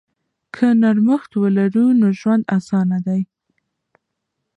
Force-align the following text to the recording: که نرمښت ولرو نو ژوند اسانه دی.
که 0.53 0.67
نرمښت 0.81 1.31
ولرو 1.43 1.85
نو 1.99 2.07
ژوند 2.19 2.43
اسانه 2.57 2.97
دی. 3.05 3.21